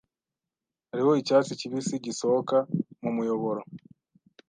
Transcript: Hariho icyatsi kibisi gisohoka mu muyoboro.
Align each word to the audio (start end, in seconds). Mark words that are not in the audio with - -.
Hariho 0.89 1.11
icyatsi 1.21 1.59
kibisi 1.59 1.95
gisohoka 2.05 2.57
mu 3.01 3.09
muyoboro. 3.15 3.61